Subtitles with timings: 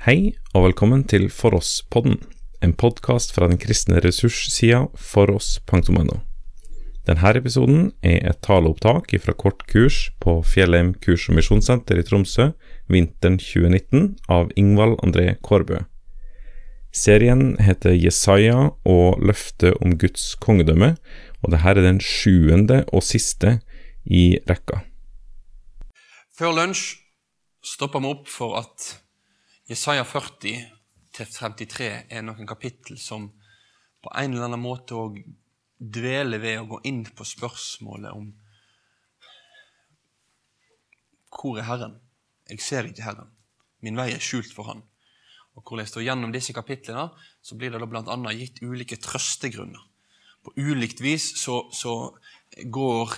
[0.00, 2.14] Hei og velkommen til For oss-podden,
[2.64, 6.14] en podkast fra den kristne ressurssida foross.no.
[7.04, 12.46] Denne episoden er et taleopptak fra kort kurs på Fjellheim kurs- og misjonssenter i Tromsø
[12.88, 15.82] vinteren 2019 av Ingvald André Kårbø.
[16.96, 20.94] Serien heter Jesaja og løftet om Guds kongedømme,
[21.44, 23.58] og dette er den sjuende og siste
[24.08, 24.80] i rekka.
[26.32, 26.88] Før lunsj
[27.60, 28.94] stopper vi opp for at
[29.70, 30.64] Jesaja 40
[31.14, 33.28] til 53 er noen kapittel som
[34.02, 35.20] på en eller annen måte òg
[35.78, 38.32] dveler ved å gå inn på spørsmålet om
[41.30, 41.94] hvor er Herren?
[42.50, 43.30] Jeg ser ikke Herren.
[43.78, 44.82] Min vei er skjult for Han.
[45.54, 47.06] Og hvor jeg står Gjennom disse kapitlene
[47.38, 49.86] så blir det da annet gitt ulike trøstegrunner.
[50.42, 52.10] På ulikt vis så, så
[52.58, 53.14] går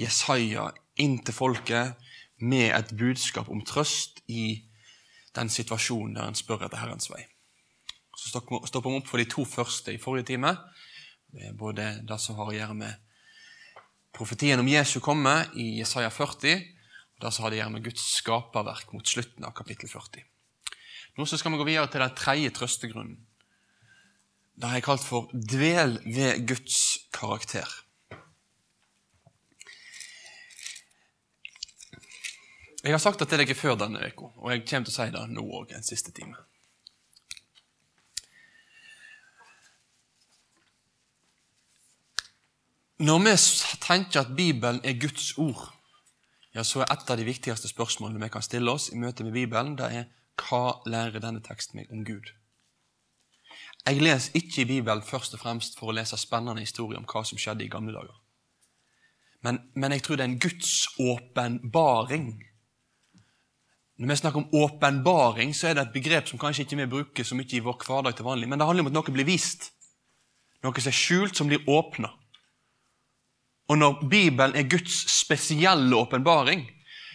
[0.00, 2.00] Jesaja inn til folket
[2.40, 4.71] med et budskap om trøst i
[5.36, 7.22] den situasjonen der en spør etter Herrens vei.
[8.18, 10.52] Så stopper vi opp for de to første i forrige time.
[11.32, 13.12] Det er både det som har å gjøre med
[14.12, 16.60] profetien om Jesu komme i Jesaja 40,
[17.16, 20.26] og det som har å gjøre med Guds skaperverk mot slutten av kapittel 40.
[21.16, 23.16] Nå skal vi gå videre til den tredje trøstegrunnen.
[24.52, 27.81] Det har jeg kalt for 'dvel ved Guds karakter'.
[32.82, 35.12] Jeg har sagt det til dere før denne uka, og jeg kommer til å si
[35.14, 36.34] det nå òg en siste time.
[43.02, 43.36] Når vi
[43.82, 45.70] tenker at Bibelen er Guds ord,
[46.54, 49.34] ja, så er et av de viktigste spørsmålene vi kan stille oss i møte med
[49.38, 50.10] Bibelen, det er
[50.42, 52.34] hva lærer denne teksten meg om Gud?
[53.86, 57.22] Jeg leser ikke i Bibelen først og fremst for å lese spennende historier om hva
[57.26, 58.18] som skjedde i gamle dager.
[59.42, 60.72] Men, men jeg tror det er en Guds
[61.02, 62.32] åpenbaring
[64.02, 67.26] når vi snakker om åpenbaring, så er det et begrep som kanskje ikke vi bruker
[67.26, 69.68] så mye i vår hverdag til vanlig, men det handler om at noe blir vist.
[70.66, 72.10] Noe som er skjult, som blir åpna.
[73.70, 76.64] Og når Bibelen er Guds spesielle åpenbaring,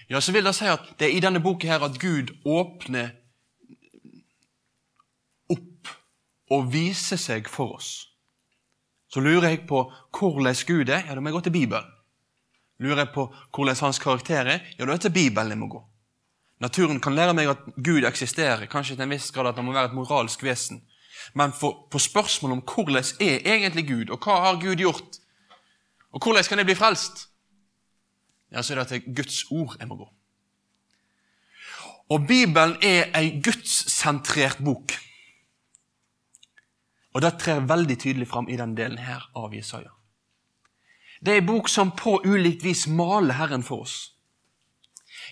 [0.08, 3.12] ja, så vil det si at det er i denne boka her at Gud åpner
[5.52, 5.92] opp
[6.56, 7.92] og viser seg for oss.
[9.12, 9.84] Så lurer jeg på
[10.16, 11.92] hvordan Gud er, ja, da må jeg gå til Bibelen.
[12.80, 15.72] Lurer jeg på hvordan hans karakter er, ja, da er det til Bibelen jeg må
[15.76, 15.84] gå.
[16.60, 19.76] Naturen kan lære meg at Gud eksisterer, kanskje til en viss grad at han må
[19.76, 20.82] være et moralsk vesen.
[21.38, 25.20] Men for, på spørsmålet om hvordan er egentlig Gud, og hva har Gud gjort,
[26.12, 27.28] og hvordan kan jeg bli frelst,
[28.52, 30.08] ja, så er det til Guds ord jeg må gå.
[32.10, 34.96] Og Bibelen er ei gudssentrert bok.
[37.14, 39.92] Og det trer veldig tydelig fram i den delen her av Jesaja.
[41.20, 44.14] Det er ei bok som på ulikt vis maler Herren for oss.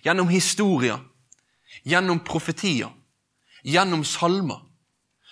[0.03, 0.99] Gjennom historier,
[1.83, 2.91] gjennom profetier,
[3.63, 4.61] gjennom salmer,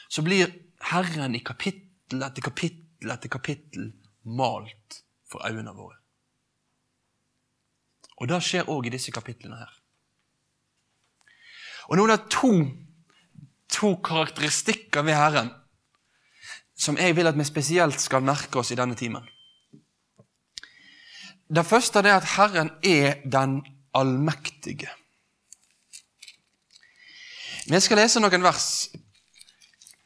[0.09, 0.51] så blir
[0.91, 3.91] Herren i kapittel etter kapittel etter kapittel
[4.23, 5.97] malt for øynene våre.
[8.21, 9.73] Og det skjer òg i disse kapitlene her.
[11.89, 12.53] Og nå er det to,
[13.67, 15.51] to karakteristikker ved Herren
[16.83, 19.23] som jeg vil at vi spesielt skal merke oss i denne timen.
[21.53, 23.61] Det første er at Herren er den
[23.93, 24.89] allmektige.
[27.63, 28.89] Vi skal lese noen vers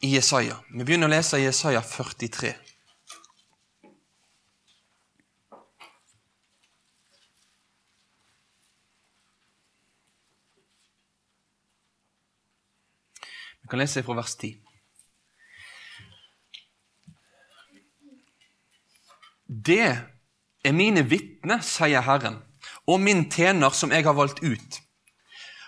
[0.05, 0.59] i Jesaja.
[0.69, 2.51] Vi begynner å lese Jesaja 43.
[13.65, 14.53] Vi kan lese fra vers 10.
[19.49, 22.43] Det er mine vitner, sier Herren,
[22.85, 24.83] og min tjener som jeg har valgt ut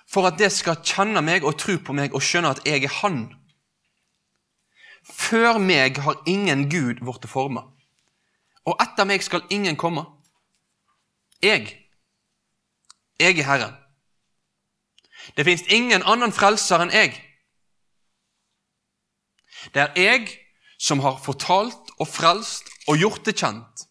[0.09, 2.96] for at det skal kjenne meg og tro på meg og skjønne at jeg er
[3.02, 3.28] Han.
[5.06, 7.64] Før meg har ingen Gud vært forma,
[8.66, 10.06] og etter meg skal ingen komme.
[11.42, 11.70] Jeg,
[13.20, 13.78] jeg er Herren.
[15.38, 17.14] Det fins ingen annen frelser enn jeg.
[19.73, 20.29] Det er jeg
[20.79, 23.85] som har fortalt og frelst og gjort det kjent.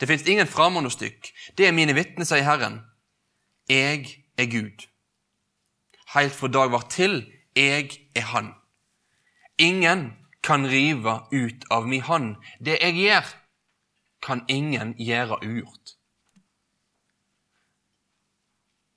[0.00, 1.28] Det fins ingen framandostykk.
[1.58, 2.80] Det er mine vitner, sier Herren.
[3.70, 4.08] Jeg
[4.38, 4.86] er Gud
[6.14, 7.22] heilt fra dag var til.
[7.56, 8.54] Jeg er Han.
[9.58, 10.12] Ingen
[10.42, 12.36] kan rive ut av mi hånd.
[12.58, 13.26] Det jeg gjør,
[14.22, 15.96] kan ingen gjøre ugjort.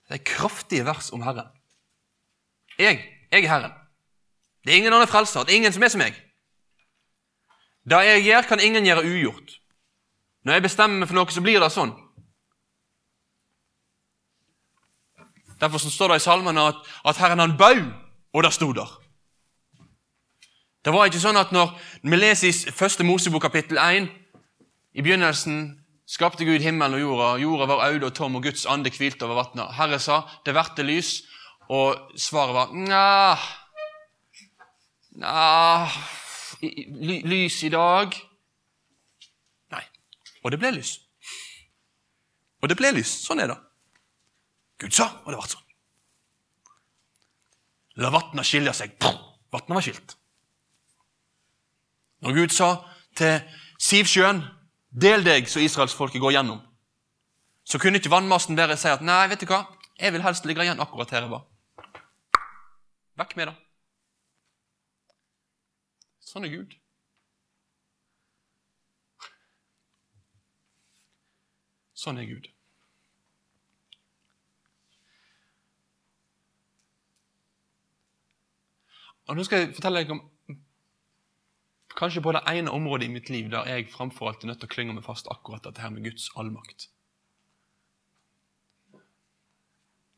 [0.07, 1.49] Det er kraftige vers om Herren.
[2.77, 3.01] Jeg,
[3.31, 3.73] jeg er Herren.
[4.63, 5.43] Det er ingen annen frelser.
[5.43, 6.17] Det er ingen som er som meg.
[7.85, 9.59] Det jeg gjør, kan ingen gjøre ugjort.
[10.45, 11.93] Når jeg bestemmer meg for noe, så blir det sånn.
[15.65, 17.81] Derfor står det i salmene at, at Herren han bau
[18.33, 18.91] Og det sto der.
[20.85, 21.71] Det var ikke sånn at når
[22.03, 24.05] vi leser i første Mosebok kapittel 1
[24.93, 27.29] I begynnelsen skapte Gud himmelen og jorda.
[27.41, 29.73] Jorda var øde og tom, og Guds ande hvilte over vannet.
[29.73, 31.23] Herre sa, 'Det verte lys',
[31.69, 33.37] og svaret var Nja
[35.17, 35.87] Nja
[37.25, 38.13] Lys i dag?
[39.71, 39.83] Nei.
[40.43, 40.99] Og det ble lys.
[42.61, 43.07] Og det ble lys.
[43.25, 43.57] Sånn er det.
[44.81, 45.63] Gud sa, og det ble sånn.
[48.03, 48.97] La vatna skille seg.
[49.53, 50.17] Vatna var skilt.
[52.25, 52.69] Når Gud sa
[53.15, 53.39] til
[53.79, 54.43] Sivsjøen
[54.95, 56.61] Del deg, så israelsfolket går gjennom.
[57.67, 59.65] Så kunne ikke vannmassen bare si at nei, vet du hva,
[59.99, 61.43] jeg vil helst ligge igjen akkurat her jeg var.
[63.19, 63.55] Vekk med det.
[66.23, 66.77] Sånn er Gud.
[72.05, 72.47] Sånn er Gud.
[79.25, 80.21] Og Nå skal jeg fortelle deg om
[81.95, 84.69] kanskje på det ene området i mitt liv der jeg framfor alt er nødt til
[84.69, 86.89] å klynge meg fast akkurat dette her med Guds allmakt.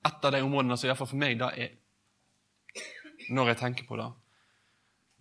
[0.07, 1.75] Et av de områdene som iallfall for meg da er,
[3.29, 4.07] når jeg tenker på det,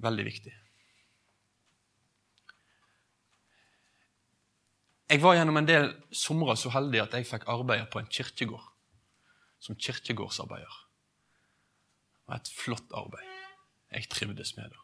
[0.06, 0.54] veldig viktig.
[5.06, 8.66] Jeg var gjennom en del somre så heldig at jeg fikk arbeide på en kirkegård
[9.62, 10.82] som kirkegårdsarbeider.
[12.26, 13.35] Var et flott arbeid.
[13.90, 14.78] Jeg trivdes med det.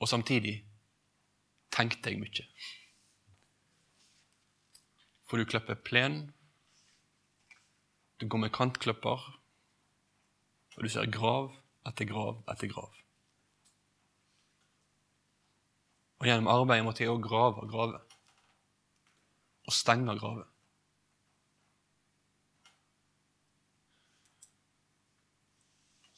[0.00, 0.64] Og samtidig
[1.70, 2.46] tenkte jeg mye.
[5.26, 6.34] For du klipper plen,
[8.20, 9.22] du går med kantklipper,
[10.76, 11.54] og du ser grav
[11.88, 12.92] etter grav etter grav.
[16.20, 18.00] Og gjennom arbeidet måtte jeg òg grave grave,
[19.66, 20.51] Og stenge graver.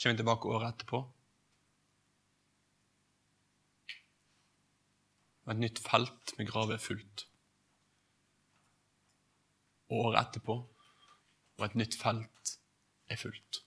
[0.04, 1.04] Kommer tilbake året etterpå.
[5.44, 7.26] og et nytt felt med graver fullt.
[9.92, 10.56] Året etterpå,
[11.58, 12.56] og et nytt felt
[13.12, 13.60] er fullt.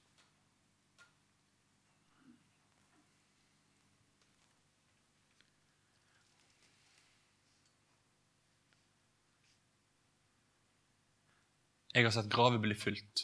[11.94, 13.24] Jeg har sett graver bli fylt,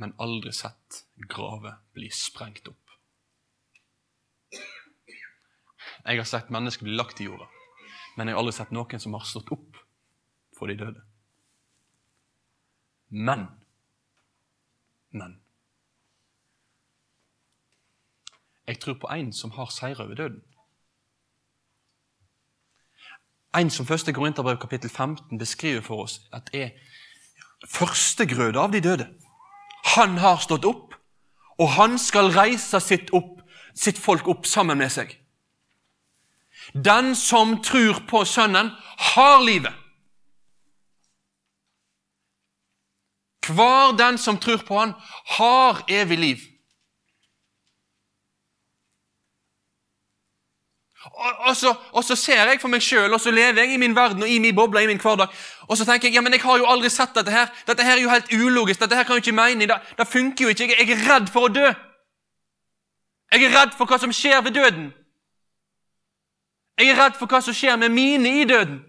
[0.00, 2.76] men aldri sett graver bli sprengt opp.
[6.00, 7.46] Jeg har sett mennesker bli lagt i jorda,
[8.16, 9.80] men jeg har aldri sett noen som har stått opp
[10.56, 11.04] for de døde.
[13.10, 13.48] Men
[15.10, 15.40] Men
[18.66, 20.42] jeg tror på en som har seira over døden.
[23.58, 26.70] En som første Korinterbrev kapittel 15 beskriver for oss at er
[27.66, 29.08] førstegrøde av de døde.
[29.96, 30.94] Han har stått opp,
[31.60, 33.40] og han skal reise sitt, opp,
[33.74, 35.16] sitt folk opp sammen med seg.
[36.74, 38.70] Den som tror på Sønnen,
[39.14, 39.74] har livet.
[43.50, 44.92] Hver den som tror på Han,
[45.38, 46.49] har evig liv.
[51.04, 53.80] Og, og, så, og så, ser jeg for meg sjøl, og så lever jeg i
[53.80, 55.32] min verden og i min boble, i min hverdag.
[55.68, 57.48] Og så tenker jeg ja, men jeg har jo aldri sett dette her.
[57.66, 58.80] Dette her er jo helt ulogisk.
[58.80, 59.66] Dette her kan jo ikke mene.
[59.66, 60.68] Det, det funker jo ikke.
[60.68, 61.70] Jeg, jeg er redd for å dø.
[63.32, 64.92] Jeg er redd for hva som skjer ved døden.
[66.80, 68.82] Jeg er redd for hva som skjer med mine i døden.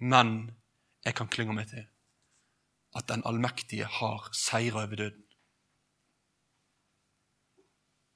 [0.00, 0.57] Men
[1.08, 1.86] jeg kan klynge meg til
[2.96, 5.24] at den allmektige har seira over døden.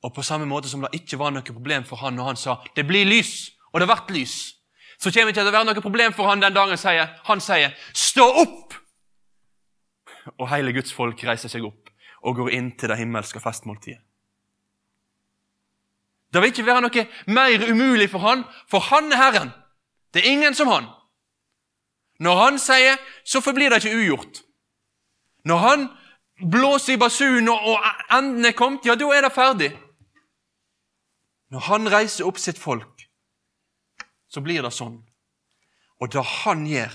[0.02, 2.56] Og på samme måte som det ikke var noe problem for han når han sa
[2.76, 4.54] 'det blir lys', og det ble lys,
[4.98, 7.40] så kommer det ikke til å være noe problem for han den dagen sier, han
[7.40, 8.82] sier 'stå opp'!
[10.38, 11.90] og hele Guds folk reiser seg opp
[12.22, 14.00] og går inn til det himmelske festmåltidet.
[16.32, 19.50] Det vil ikke være noe mer umulig for han, for han er Herren.
[20.14, 20.86] Det er ingen som han.
[22.22, 24.42] Når han sier, så forblir det ikke ugjort.
[25.48, 25.86] Når han
[26.52, 27.82] blåser i basunen og
[28.14, 29.70] enden er kommet, ja, da er det ferdig.
[31.50, 33.08] Når han reiser opp sitt folk,
[34.30, 35.02] så blir det sånn.
[36.00, 36.94] Og det han gjør,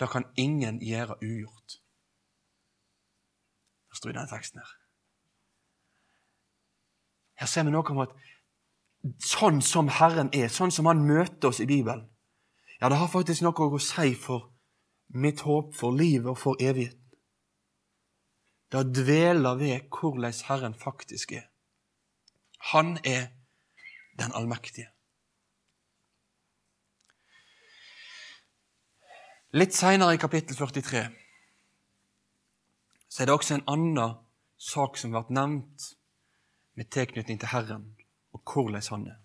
[0.00, 1.78] det kan ingen gjøre ugjort.
[3.90, 4.76] Det står i denne teksten her.
[7.40, 8.12] Her ser vi noe om at
[9.24, 12.09] sånn som Herren er, sånn som Han møter oss i Bibelen,
[12.80, 14.48] ja, det har faktisk noe å si for
[15.12, 16.98] mitt håp for livet og for evigheten.
[18.70, 21.48] Det dveler ved hvordan Herren faktisk er.
[22.72, 23.32] Han er
[24.18, 24.86] den allmektige.
[29.52, 31.08] Litt seinere i kapittel 43
[33.10, 34.12] så er det også en annen
[34.62, 35.88] sak som vært nevnt
[36.78, 37.88] med tilknytning til Herren
[38.30, 39.18] og hvordan han er.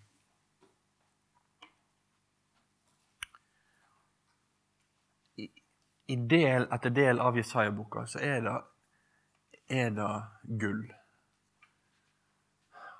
[6.06, 8.54] I del etter del av Jesaja-boka så er det,
[9.68, 10.10] er det
[10.60, 10.84] gull.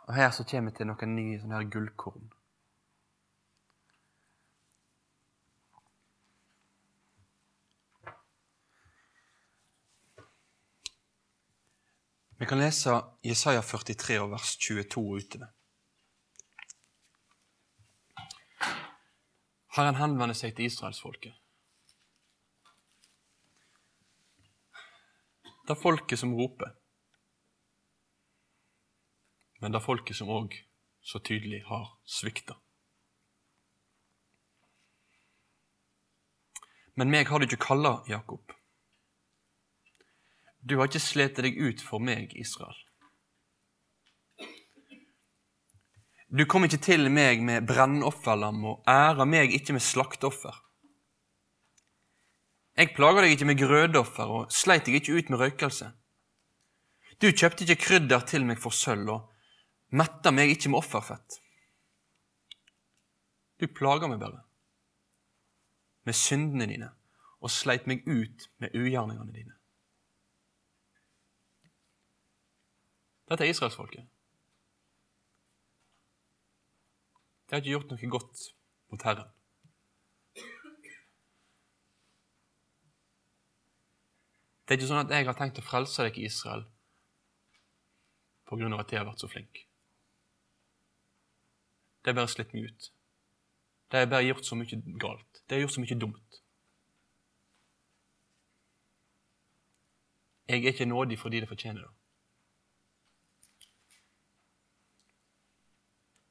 [0.07, 2.27] Og Her så kommer vi til noen nye sånne her gullkorn.
[12.39, 15.53] Vi kan lese Jesaja 43 og vers 22 og utover.
[19.77, 21.46] Herren henvender seg til israelsfolket.
[25.67, 26.71] Det er folket som roper,
[29.59, 30.53] men det er folket som òg
[31.03, 32.55] så tydelig har svikta.
[36.95, 38.55] Men meg har du ikke kalla, Jakob.
[40.63, 42.79] Du har ikke slitt deg ut for meg, Israel.
[46.31, 50.63] Du kom ikke til meg med brennofferlam og æra meg ikke med slakteoffer.
[52.77, 55.89] Jeg plaga deg ikke med grødoffer og sleit deg ikke ut med røykelse.
[57.23, 59.31] Du kjøpte ikke krydder til meg for sølv og
[59.97, 61.39] metta meg ikke med offerfett.
[63.57, 64.43] Du plaga meg bare
[66.07, 66.91] med syndene dine
[67.41, 69.57] og sleit meg ut med ugjerningene dine.
[73.27, 74.05] Dette er israelsfolket.
[77.47, 78.45] De har ikke gjort noe godt
[78.93, 79.33] mot Herren.
[84.67, 86.67] Det er ikke sånn at jeg har tenkt å frelse deg i Israel
[88.47, 89.61] av at jeg har vært så flink.
[92.03, 92.91] Det er bare slitt meg ut.
[93.91, 95.43] Det har bare gjort så mye galt.
[95.47, 96.43] Det har gjort så mye dumt.
[100.49, 101.95] Jeg er ikke nådig fordi det fortjener det.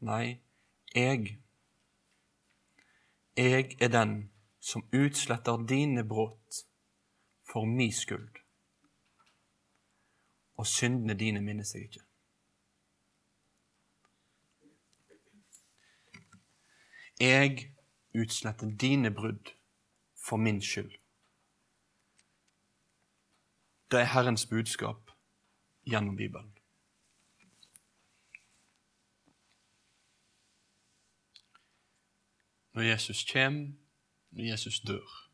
[0.07, 0.39] Nei,
[0.95, 1.39] jeg.
[3.35, 4.15] Jeg er den
[4.59, 6.63] som utsletter dine brudd
[7.55, 8.41] for mi skyld.
[10.59, 12.01] Og syndene dine minnes jeg ikke.
[17.19, 17.71] Jeg
[18.19, 19.53] utsletter dine brudd
[20.27, 20.91] for min skyld.
[23.91, 25.11] Det er Herrens budskap
[25.87, 26.55] gjennom Bibelen.
[32.75, 33.71] når Jesus kommer,
[34.31, 35.24] når Jesus dør,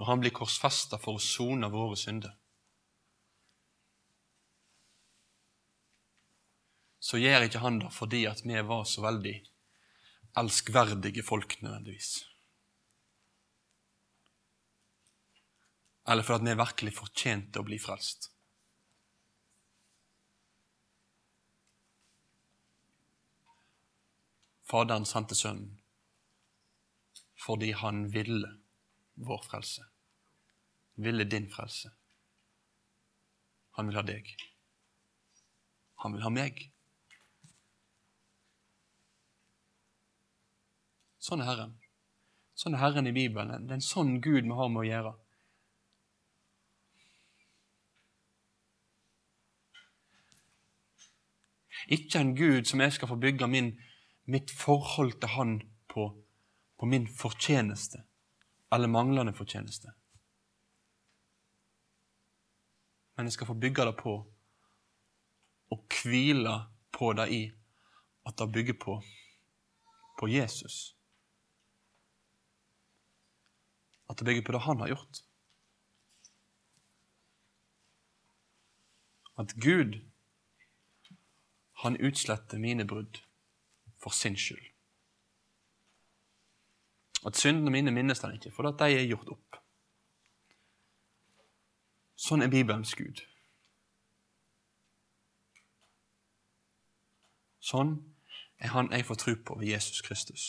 [0.00, 2.32] når han blir korsfesta for å sone våre synder,
[7.04, 9.34] så gjør ikke han det fordi at vi var så veldig
[10.40, 12.14] elskverdige folk nødvendigvis.
[16.08, 18.30] Eller fordi vi virkelig fortjente å bli frelst.
[24.72, 25.76] Faderen sendte Sønnen
[27.40, 28.48] fordi han ville
[29.28, 29.89] vår frelse.
[31.00, 31.90] Ville din frelse.
[33.78, 34.28] Han vil ha deg.
[36.04, 36.60] Han vil ha meg.
[41.20, 41.74] Sånn er Herren.
[42.56, 43.66] Sånn er Herren i Bibelen.
[43.66, 45.16] Det er en sånn Gud vi har med å gjøre.
[51.96, 53.72] Ikke en Gud som jeg skal få bygge min,
[54.28, 55.54] mitt forhold til Han
[55.90, 56.10] på
[56.80, 57.98] på min fortjeneste
[58.72, 59.92] eller manglende fortjeneste.
[63.20, 64.12] Men jeg skal få bygge det på
[65.70, 66.54] og hvile
[66.92, 67.40] på det i
[68.26, 68.94] at det bygger på,
[70.20, 70.96] på Jesus.
[74.08, 75.20] At det bygger på det han har gjort.
[79.36, 80.00] At Gud,
[81.84, 83.20] han utsletter mine brudd
[84.00, 84.64] for sin skyld.
[87.26, 89.60] At syndene mine minnes han ikke, for at de er gjort opp.
[92.20, 93.22] Sånn er Bibelens Gud.
[97.64, 97.94] Sånn
[98.60, 100.44] er han jeg får tro på ved Jesus Kristus.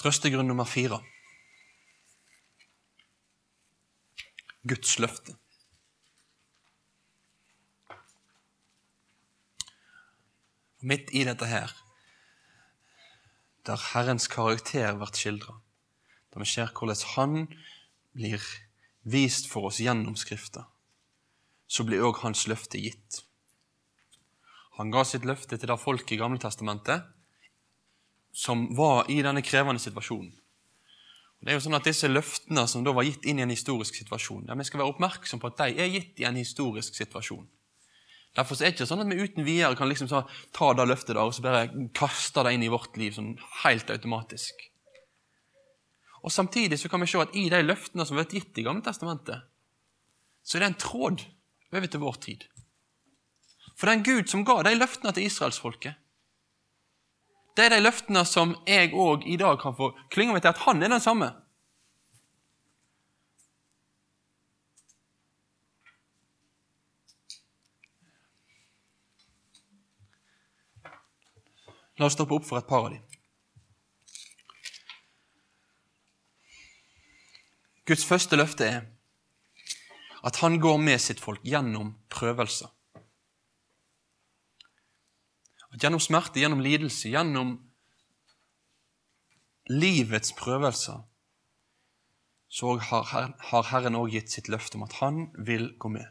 [0.00, 1.02] Trøstegrunn nummer fire.
[4.64, 5.36] Guds løfte.
[10.80, 11.76] Og midt i dette her,
[13.70, 15.54] der Herrens karakter blir skildra,
[16.32, 17.36] der vi ser hvordan Han
[18.12, 18.42] blir
[19.02, 20.66] vist for oss gjennom Skrifta,
[21.70, 23.22] så blir òg hans løfte gitt.
[24.78, 27.06] Han ga sitt løfte til det folket i Gamle Testamentet
[28.32, 30.32] som var i denne krevende situasjonen.
[31.40, 33.96] Det er jo sånn at Disse løftene som da var gitt inn i en historisk
[33.96, 37.46] situasjon, ja, vi skal være oppmerksom på at de er gitt i en historisk situasjon.
[38.36, 40.10] Derfor er det ikke sånn at vi uten videre kan liksom
[40.54, 43.32] ta det løftet der og så bare kaste det inn i vårt liv sånn
[43.64, 44.66] helt automatisk.
[46.22, 48.84] Og Samtidig så kan vi se at i de løftene som vært gitt i Gamle
[48.86, 49.48] Testamentet,
[50.44, 51.24] så er det en tråd
[51.72, 52.46] over til vår tid.
[53.74, 55.96] For det er en Gud som ga de løftene til israelsfolket.
[57.56, 60.62] Det er de løftene som jeg òg i dag kan få klynge meg til at
[60.66, 61.32] han er den samme.
[72.00, 73.02] La oss stoppe opp for et par av dem.
[77.84, 78.86] Guds første løfte er
[80.24, 82.70] at han går med sitt folk gjennom prøvelser.
[85.70, 87.52] At gjennom smerte, gjennom lidelse, gjennom
[89.70, 91.04] livets prøvelser,
[92.50, 96.08] så har Herren òg gitt sitt løfte om at han vil gå med.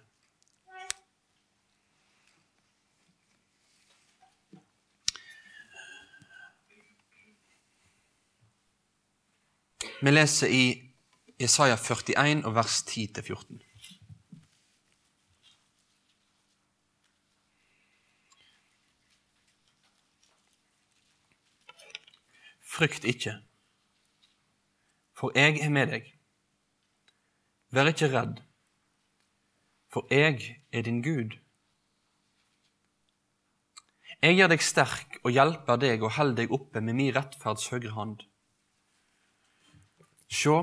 [10.02, 10.66] Vi leser i
[11.42, 13.58] Jesaja 41 og vers 10-14.
[22.64, 23.34] Frykt ikke,
[25.20, 26.08] for jeg er med deg.
[27.76, 28.40] Vær ikke redd,
[29.92, 31.36] for jeg er din Gud.
[34.24, 37.98] Jeg gjør deg sterk og hjelper deg og holder deg oppe med min rettferds høyre
[38.00, 38.29] hand.
[40.30, 40.58] Sjå,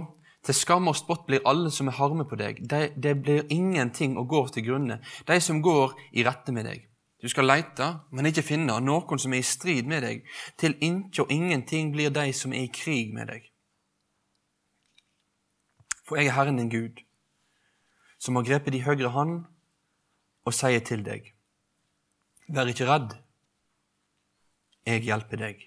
[0.46, 2.61] til skam og spott blir alle som er harme på deg.
[2.70, 6.85] Det, de blir ingenting å gå til grunne, de som går i rette med deg.
[7.23, 10.22] Du skal leite, men ikke finne noen som er i strid med deg.
[10.61, 13.48] Til ikke og ingenting blir de som er i krig med deg.
[16.07, 17.00] For jeg er Herren din Gud,
[18.22, 19.40] som har grepet de høyre hånd
[20.46, 21.33] og sier til deg,
[22.46, 23.16] Vær ikke redd,
[24.87, 25.64] jeg hjelper deg.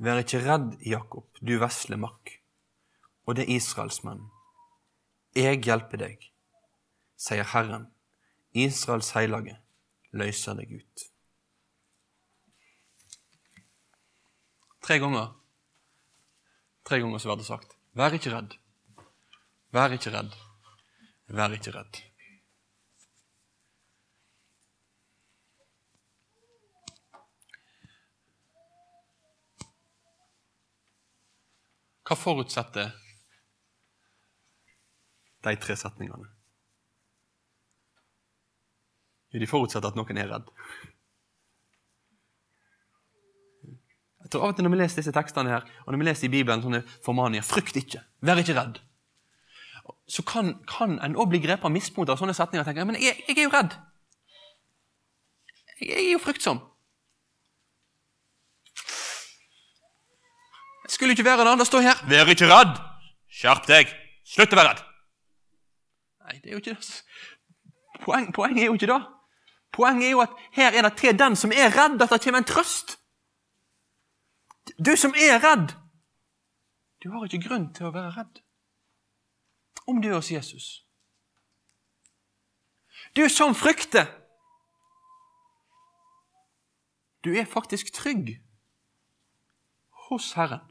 [0.00, 2.38] Vær ikke redd, Jakob, du vesle makk,
[3.28, 4.22] og det er Israelsmenn.
[5.36, 6.24] Jeg hjelper deg,
[7.20, 7.90] sier Herren,
[8.56, 9.58] Israels hellige,
[10.16, 11.04] løser deg ut.
[14.80, 15.36] Tre ganger
[16.88, 17.76] Tre ganger så blir det sagt.
[17.94, 18.56] Vær ikke redd.
[19.70, 20.32] Vær ikke redd.
[21.30, 22.00] Vær ikke redd.
[32.10, 32.88] Hva forutsetter
[35.46, 36.26] de tre setningene?
[39.30, 40.48] Jo, de forutsetter at noen er redd.
[44.24, 46.26] Jeg tror av og til Når vi leser disse tekstene her, og når vi leser
[46.26, 48.82] i Bibelen sånne formanier Frykt ikke, vær ikke redd.
[50.10, 52.98] Så kan, kan en òg bli grepet av mismot av sånne setninger og tenke men
[52.98, 53.78] jeg, jeg er jo redd.
[55.78, 56.58] Jeg er jo fryktsom.
[61.00, 61.56] Skulle ikke være der.
[61.56, 62.80] Det står her 'Vær ikke redd'.
[63.32, 63.86] Skjerp deg.
[64.24, 64.82] Slutt å være redd.
[66.24, 67.04] Nei, det er jo ikke det.
[68.04, 69.02] Poeng, poenget er jo ikke det.
[69.72, 72.38] Poenget er jo at her er det til den som er redd, at det kommer
[72.38, 72.98] en trøst.
[74.86, 75.72] Du som er redd,
[77.02, 78.42] du har ikke grunn til å være redd
[79.88, 80.66] om du er hos Jesus.
[83.16, 84.06] Du som frykter,
[87.24, 88.36] du er faktisk trygg
[90.08, 90.69] hos Herren.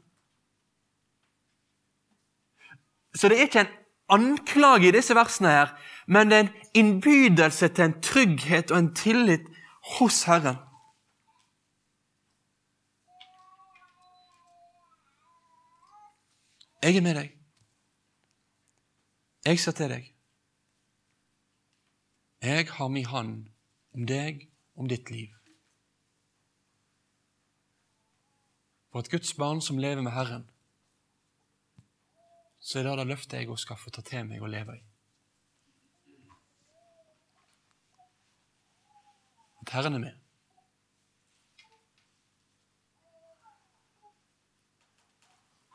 [3.14, 3.76] Så det er ikke en
[4.08, 5.74] anklage i disse versene, her,
[6.06, 9.46] men det er en innbydelse til en trygghet og en tillit
[9.98, 10.58] hos Herren.
[16.82, 17.34] Jeg er med deg.
[19.44, 20.06] Jeg ser til deg.
[22.40, 23.34] Jeg har min hånd
[23.92, 24.46] om deg,
[24.76, 25.34] om ditt liv.
[28.90, 30.48] For et Guds barn som lever med Herren,
[32.60, 34.82] så er det det løftet jeg også skal få ta til meg og leve i.
[39.60, 40.16] At Herren er med.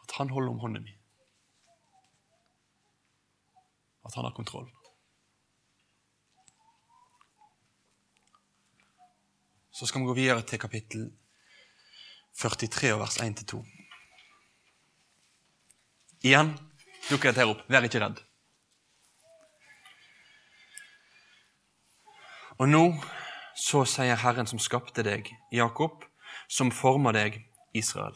[0.03, 1.01] At Han holder om hånden min.
[4.05, 4.69] At Han har kontroll.
[9.71, 11.09] Så skal vi gå videre til kapittel
[12.35, 13.59] 43, vers 1-2.
[16.23, 16.53] Igjen
[17.09, 17.63] dukker dette her opp.
[17.69, 18.21] Vær ikke redd.
[22.59, 22.83] Og nå
[23.59, 26.03] så sier Herren som skapte deg, Jakob,
[26.47, 27.41] som former deg,
[27.75, 28.15] Israel.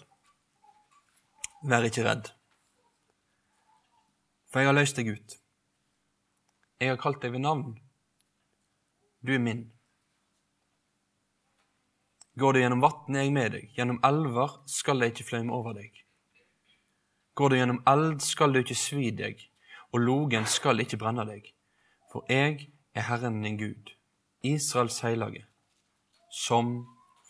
[1.67, 2.29] Vær ikke redd,
[4.49, 5.35] for jeg har løst deg ut.
[6.79, 7.75] Jeg har kalt deg ved navn.
[9.19, 9.65] Du er min.
[12.39, 13.65] Går du gjennom vann, er jeg med deg.
[13.75, 15.91] Gjennom elver skal jeg ikke fløyme over deg.
[17.39, 19.39] Går du gjennom eld, skal du ikke svi deg,
[19.95, 21.45] og logen skal ikke brenne deg.
[22.11, 23.93] For jeg er Herren din Gud,
[24.43, 25.45] Israels hellige,
[26.35, 26.73] som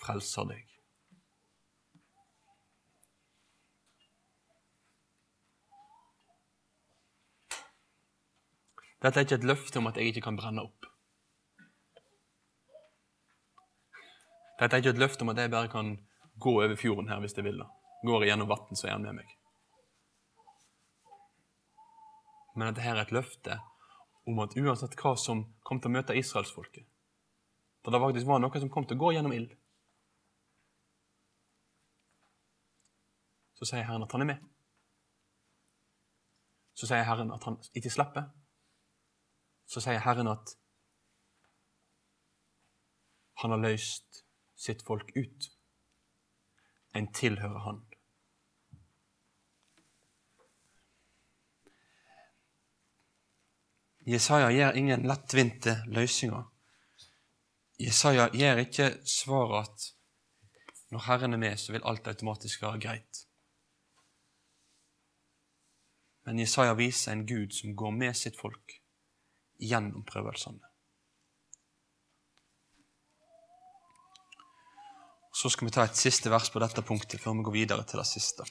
[0.01, 0.63] frelser deg.
[9.05, 10.89] Dette er ikke et løfte om at jeg ikke kan brenne opp.
[14.57, 15.99] Dette er ikke et løfte om at jeg bare kan
[16.41, 17.61] gå over fjorden her hvis jeg vil.
[17.61, 17.69] da.
[18.09, 19.38] Går jeg gjennom vann, så er han med meg.
[22.55, 23.59] Men at dette er et løfte
[24.29, 26.85] om at uansett hva som kom til å møte israelsfolket
[27.85, 29.53] Da det faktisk var noe som kom til å gå gjennom ild,
[33.59, 34.43] så sier Herren at han er med.
[36.79, 38.29] Så sier Herren at han ikke slipper.
[39.67, 40.53] Så sier Herren at
[43.41, 44.23] han har løst
[44.55, 45.49] sitt folk ut.
[46.95, 47.83] En tilhører han.
[54.09, 56.47] Jesaja gir ingen lettvinte løsninger.
[57.79, 59.89] Jesaja gir ikke svaret at
[60.89, 63.19] når Herren er med, så vil alt automatisk være greit.
[66.25, 68.79] Men Jesaja viser en Gud som går med sitt folk
[69.61, 70.65] gjennom prøvelsene.
[75.33, 78.01] Så skal vi ta et siste vers på dette punktet før vi går videre til
[78.01, 78.47] det siste.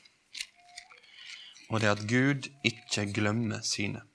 [1.69, 4.07] Og det er at Gud ikke glemmer sine.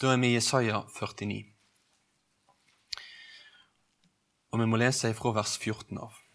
[0.00, 1.38] Da er vi i Jesaja 49.
[4.52, 6.25] Og vi må lese ifra vers 14 av.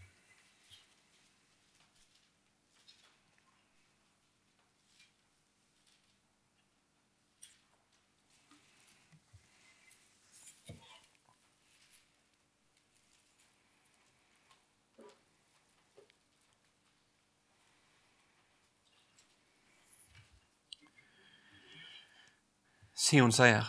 [23.11, 23.65] Sion sier,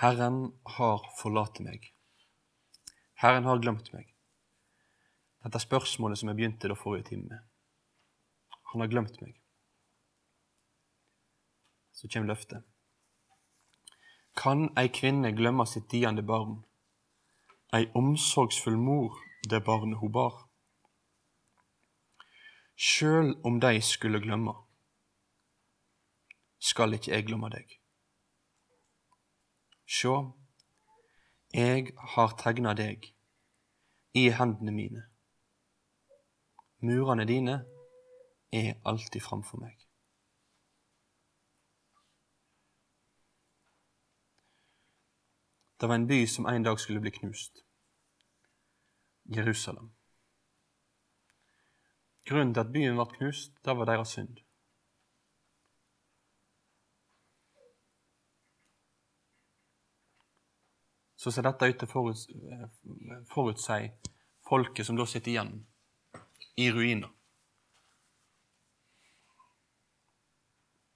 [0.00, 0.38] Herren
[0.74, 1.84] har forlatt meg.
[3.22, 4.08] Herren har glemt meg.
[5.44, 7.44] Dette spørsmålet som jeg begynte da forrige time med.
[8.72, 9.36] Han har glemt meg.
[11.94, 12.66] Så kommer løftet.
[14.34, 16.64] Kan ei kvinne glemme sitt diende barn,
[17.70, 20.42] ei omsorgsfull mor det barnet hun bar?
[22.74, 24.58] Sjøl om de skulle glemme,
[26.60, 27.72] skal ikke jeg glemme deg.
[29.90, 30.14] Sjå,
[31.54, 33.08] jeg har tegna deg
[34.14, 35.06] i hendene mine.
[36.84, 37.56] Murene dine
[38.52, 39.74] er alltid framfor meg.
[45.80, 47.64] Det var en by som en dag skulle bli knust.
[49.24, 49.90] Jerusalem.
[52.24, 54.42] Grunnen til at byen ble knust, det var deres synd.
[61.20, 62.12] Så ser dette ut til å
[63.28, 63.90] forutsi
[64.48, 65.50] folket som da sitter igjen
[66.56, 67.10] i ruiner.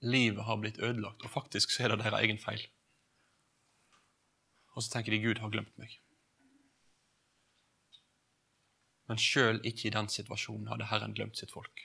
[0.04, 2.64] Livet har blitt ødelagt, og faktisk så er det deres egen feil.
[4.74, 5.92] Og så tenker de Gud har glemt meg.
[9.08, 11.84] Men sjøl ikke i den situasjonen hadde Herren glemt sitt folk.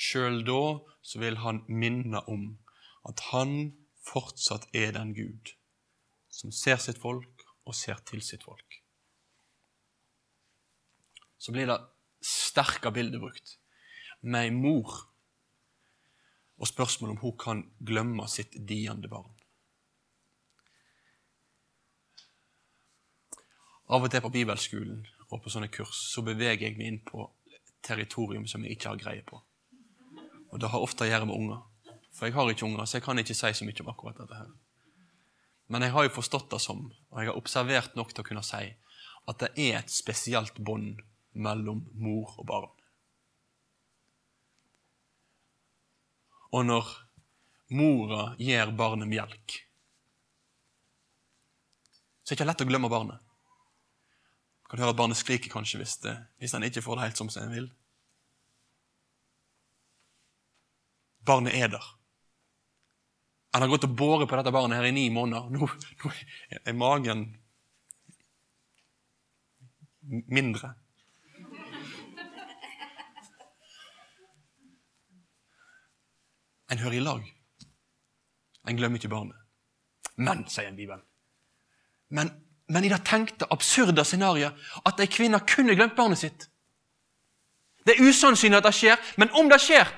[0.00, 0.62] Sjøl da
[1.04, 2.54] så vil han minne om
[3.08, 3.72] at han
[4.06, 5.54] fortsatt er den Gud
[6.30, 8.80] som ser sitt folk og ser til sitt folk.
[11.40, 11.78] Så blir det
[12.24, 13.56] sterke bilder brukt
[14.20, 15.06] med ei mor
[16.60, 19.32] og spørsmålet om hun kan glemme sitt diende barn.
[23.90, 27.24] Av og til på bibelskolen og på sånne kurs så beveger jeg meg inn på
[27.82, 29.40] territorium som jeg ikke har greie på.
[30.50, 31.64] Og det har ofte å gjøre med unger.
[32.20, 34.36] For jeg har ikke unger, så jeg kan ikke si så mye om akkurat dette.
[34.36, 34.48] her.
[35.72, 38.42] Men jeg har jo forstått det som, og jeg har observert nok til å kunne
[38.44, 38.66] si,
[39.30, 41.00] at det er et spesielt bånd
[41.32, 42.74] mellom mor og barn.
[46.52, 46.90] Og når
[47.72, 49.54] mora gir barnet melk,
[52.20, 53.22] så er det ikke lett å glemme barnet.
[54.66, 57.22] Du kan høre at barnet skriker kanskje hvis, det, hvis han ikke får det helt
[57.22, 57.70] som den vil.
[61.24, 61.88] Barnet er der.
[63.50, 65.50] Han har gått og båret på dette barnet her i ni måneder.
[65.50, 65.66] Nå,
[66.04, 66.12] nå
[66.62, 67.24] er magen
[70.30, 70.74] mindre.
[76.70, 77.26] En hører i lag.
[78.68, 79.36] En glemmer ikke barnet.
[80.20, 81.02] Men, sier en Bibelen,
[82.12, 82.28] men,
[82.68, 86.44] men i det tenkte, absurde scenarioet at ei kvinne kunne glemt barnet sitt
[87.86, 89.88] Det er usannsynlig at det skjer, men om det skjer,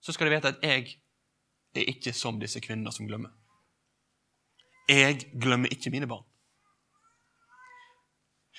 [0.00, 0.94] så skal de vite at jeg
[1.82, 3.34] er ikke som disse kvinnene som glemmer.
[4.88, 6.24] Jeg glemmer ikke mine barn.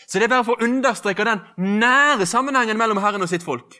[0.05, 1.41] Så det er bare for å understreke den
[1.79, 3.79] nære sammenhengen mellom Herren og sitt folk.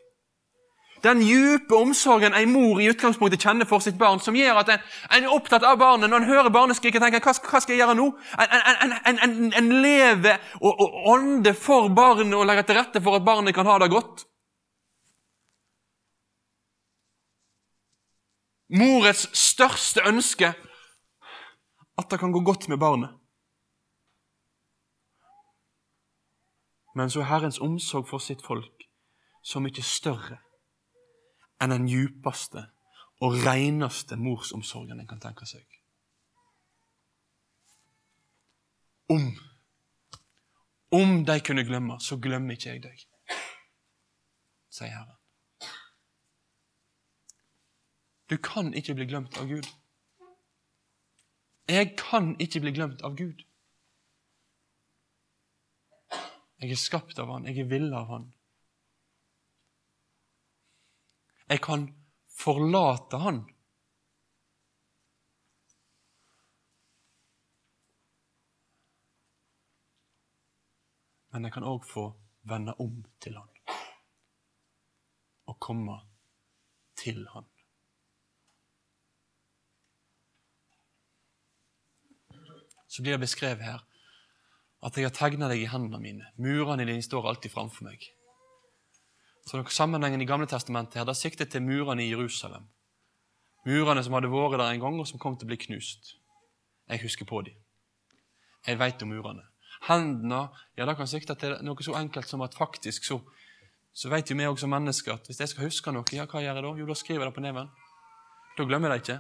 [1.04, 4.88] Den djupe omsorgen en mor i utgangspunktet kjenner for sitt barn, som gjør at en,
[5.14, 6.10] en er opptatt av barnet.
[6.10, 8.08] Når en hører barneskriket, tenker hva, hva skal jeg gjøre nå?
[8.42, 13.28] En, en, en, lever og, og ånder for barnet og legger til rette for at
[13.28, 14.26] barnet kan ha det godt.
[18.68, 20.52] Morets største ønske
[21.98, 23.14] at det kan gå godt med barnet.
[26.96, 28.88] Men så er Herrens omsorg for sitt folk
[29.46, 30.40] så mye større
[31.62, 32.68] enn den djupeste
[33.24, 35.66] og reneste morsomsorgen en kan tenke seg.
[39.10, 39.30] Om
[40.92, 43.02] om de kunne glemme, så glemmer ikke jeg deg,
[44.72, 45.17] sier Herren.
[48.30, 49.68] Du kan ikke bli glemt av Gud.
[51.68, 53.44] Jeg kan ikke bli glemt av Gud.
[56.58, 58.26] Jeg er skapt av Han, jeg er villet av Han.
[61.48, 61.88] Jeg kan
[62.40, 63.44] forlate Han.
[71.32, 72.10] Men jeg kan òg få
[72.48, 73.54] vende om til Han
[75.48, 76.02] og komme
[77.00, 77.48] til Han.
[82.88, 83.84] Så blir det beskrevet her
[84.86, 86.30] at jeg har tegna deg i hendene mine.
[86.38, 88.04] Murene dine står alltid framfor meg.
[89.48, 92.68] Så Sammenhengen i Gamle testamentet her, da sikter til murene i Jerusalem.
[93.66, 96.18] Murene som hadde vært der en gang, og som kom til å bli knust.
[96.88, 97.56] Jeg husker på dem.
[98.68, 99.46] Jeg veit om murene.
[99.88, 103.20] Hendene ja, det kan sikte til noe så enkelt som at faktisk så,
[103.94, 106.42] så vet jo vi òg som mennesker at hvis jeg skal huske noe, ja, hva
[106.44, 106.72] gjør jeg da?
[106.82, 107.70] Jo, da skriver jeg det på neven.
[108.58, 109.20] Da glemmer jeg det ikke.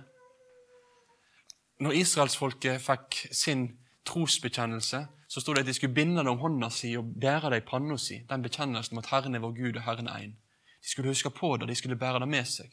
[1.79, 3.67] Når israelsfolket fikk sin
[4.07, 7.61] trosbekjennelse, så sto det at de skulle binde det om hånda si og bære det
[7.61, 10.35] i panna si, den bekjennelsen om at Herren er vår Gud og Herren er én.
[10.81, 12.71] De skulle huske på det, de skulle bære det med seg.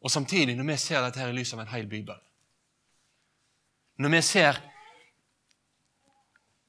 [0.00, 2.18] Og samtidig, når vi ser dette her i lys av en hel bibel
[3.98, 4.60] Når vi ser,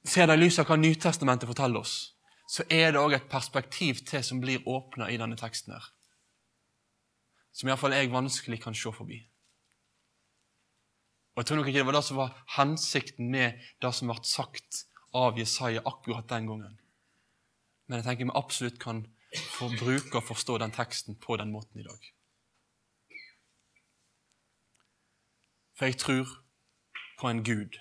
[0.06, 2.16] ser det i lys av hva Nytestamentet forteller oss,
[2.50, 5.92] så er det òg et perspektiv til som blir åpna i denne teksten her.
[7.58, 9.18] Som iallfall jeg vanskelig kan se forbi.
[11.34, 14.18] Og Jeg tror nok ikke det var det som var hensikten med det som ble
[14.26, 16.78] sagt av Jesaja akkurat den gangen.
[17.88, 19.04] Men jeg tenker vi absolutt kan
[19.58, 22.10] få bruke og forstå den teksten på den måten i dag.
[25.78, 26.30] For jeg tror
[27.22, 27.78] på en Gud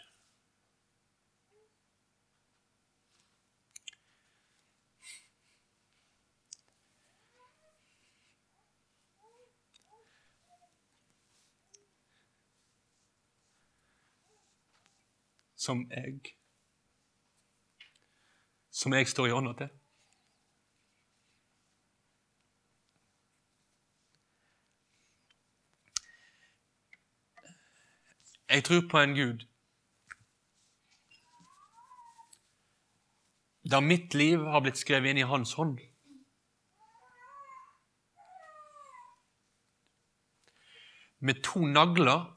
[15.66, 16.36] som jeg
[18.70, 19.70] Som jeg står i ånda til.
[28.48, 29.46] Jeg tror på en Gud
[33.70, 35.80] der mitt liv har blitt skrevet inn i hans hånd.
[41.18, 42.35] Med to nagler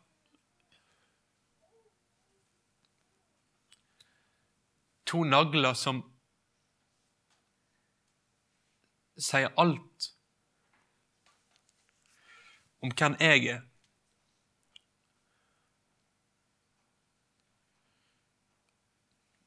[5.09, 6.03] To nagler som
[9.17, 10.09] sier alt
[12.85, 13.63] om hvem jeg er.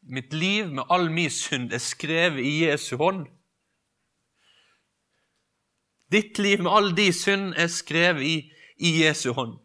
[0.02, 3.28] Mitt liv med all min synd er skrevet i Jesu hånd.
[6.12, 8.36] Ditt liv med all din synd er skrevet i,
[8.76, 9.60] i Jesu hånd.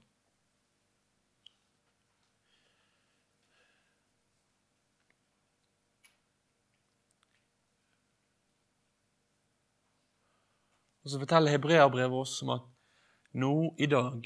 [11.08, 12.64] Og så forteller hebreerbrevet oss om at
[13.32, 14.26] nå i dag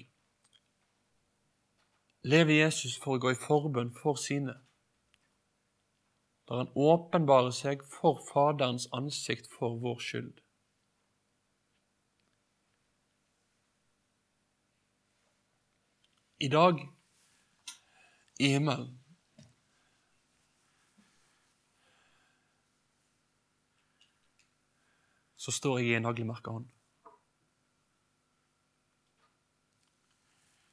[2.26, 4.56] lever Jesus for å gå i forbønn for sine.
[6.50, 10.42] Der han åpenbarer seg for Faderens ansikt for vår skyld.
[16.42, 16.82] I dag,
[18.42, 19.01] i himmelen,
[25.42, 26.68] så står jeg i en naglemerka hånd.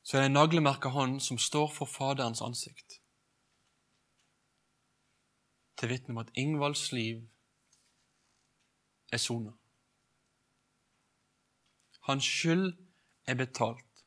[0.05, 2.99] Så er det en naglemerka hånd som står for Faderens ansikt.
[5.81, 7.23] Til vitne om at Ingvalds liv
[9.13, 9.55] er sona.
[12.11, 12.73] Hans skyld
[13.25, 14.05] er betalt.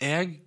[0.00, 0.40] Jeg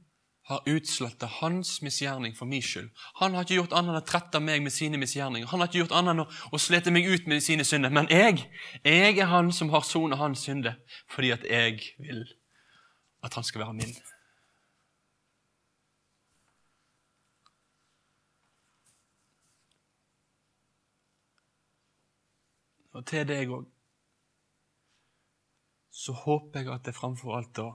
[0.46, 2.90] har utsletta hans misgjerning for min skyld.
[3.20, 5.50] Han har ikke gjort annet enn å trette meg med sine misgjerninger.
[5.50, 7.94] Han har ikke gjort annet enn å, slete meg ut med sine synder.
[7.94, 8.44] Men jeg,
[8.86, 10.78] jeg er han som har sona hans synder,
[11.10, 12.28] fordi at jeg vil
[13.26, 13.96] at han skal være min.
[22.94, 23.66] Og til deg òg
[25.96, 27.72] så håper jeg at det framfor alt da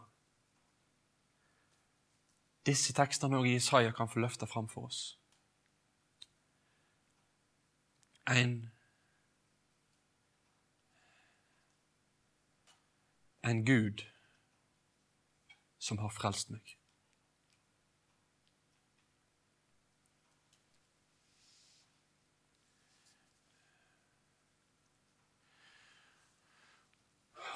[2.67, 5.17] disse tekstene og Jesaja kan få løfta fram for oss.
[8.29, 8.71] En
[13.43, 14.05] en Gud
[15.79, 16.77] som har frelst meg.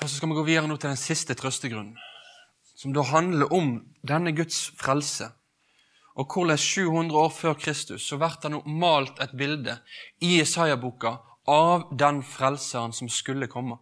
[0.01, 2.13] Og Så skal vi gå videre nå til den siste trøstegrunnen
[2.85, 5.31] som da handler om denne Guds frelse,
[6.20, 9.79] og hvordan 700 år før Kristus så blir det nå malt et bilde
[10.20, 11.14] i Isaiah-boka
[11.49, 13.79] av den frelseren som skulle komme.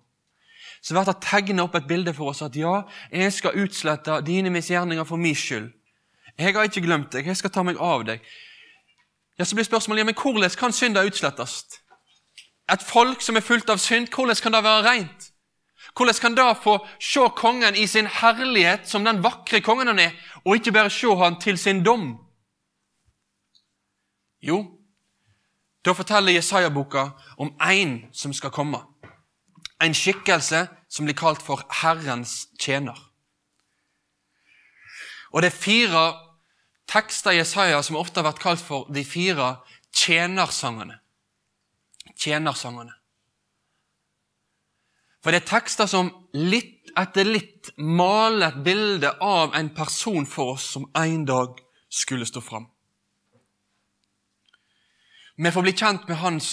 [0.83, 4.55] Så blir det tegnet opp et bilde for oss at ja, jeg skal utslette dine
[4.55, 5.73] misgjerninger for min skyld.
[6.39, 8.23] Jeg har ikke glemt deg, jeg skal ta meg av deg.
[9.39, 11.65] Ja, Så blir spørsmålet ja, men hvordan kan synder utslettes?
[12.71, 15.32] Et folk som er fullt av synd, hvordan kan det være rent?
[15.97, 20.13] Hvordan kan da få se kongen i sin herlighet som den vakre kongen han er,
[20.45, 22.17] og ikke bare se han til sin dom?
[24.43, 24.63] Jo,
[25.85, 28.81] da forteller Jesaja-boka om én som skal komme.
[29.83, 32.99] En skikkelse som blir kalt for Herrens tjener.
[35.33, 36.05] Og det er fire
[36.89, 39.57] tekster i Jesaja som ofte har vært kalt for de fire
[39.97, 40.99] tjenersangene.
[42.17, 43.02] Tjenersangene.
[45.23, 50.57] For det er tekster som litt etter litt maler et bilde av en person for
[50.57, 52.67] oss som en dag skulle stå fram.
[55.37, 56.51] Vi får bli kjent med hans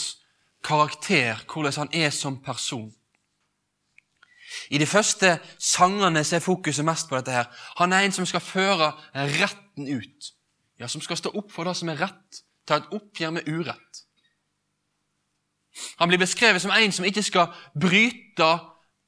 [0.64, 2.88] karakter, hvordan han er som person.
[4.70, 7.32] I de første sangene er fokuset mest på dette.
[7.32, 7.48] her.
[7.78, 10.34] Han er en som skal føre retten ut.
[10.80, 12.44] Ja, Som skal stå opp for det som er rett.
[12.66, 14.06] Ta et oppgjør med urett.
[16.00, 18.50] Han blir beskrevet som en som ikke skal bryte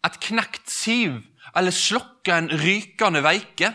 [0.05, 1.19] et knekt siv
[1.55, 3.73] eller slokke en rykende veike.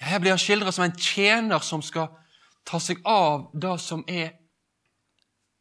[0.00, 2.08] Her blir han skildret som en tjener som skal
[2.66, 4.32] ta seg av det som er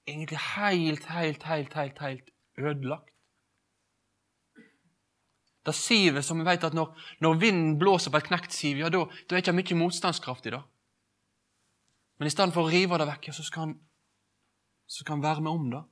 [0.08, 3.05] egentlig helt, helt, helt, helt, helt ødelagt.
[5.65, 8.89] Det sivet som vi vet at når, når vinden blåser på et knekt siv, ja,
[8.89, 10.62] da er det ikke mye motstandskraft i det.
[12.19, 13.75] Men i stedet for å rive det vekk, så skal han
[14.89, 15.84] som kan være med om det.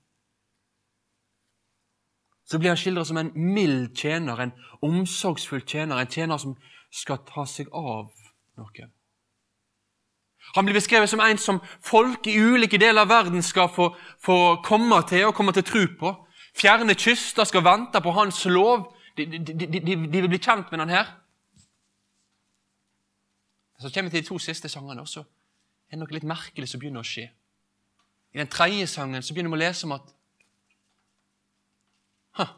[2.47, 6.55] Så blir han skildret som en mild tjener, en omsorgsfull tjener, en tjener som
[6.91, 8.07] skal ta seg av
[8.57, 8.93] noen.
[10.55, 13.89] Han blir beskrevet som en som folk i ulike deler av verden skal få,
[14.23, 16.13] få komme til og komme til tro på.
[16.55, 18.87] Fjerne kyster skal vente på hans lov.
[19.17, 21.11] De, de, de, de, vil bli kjent med den her.
[23.81, 26.69] Så kommer vi til de to siste sangene, og så er det noe litt merkelig
[26.71, 27.27] som begynner å skje.
[28.37, 30.09] I den tredje sangen så begynner vi å lese om at
[32.37, 32.51] huh,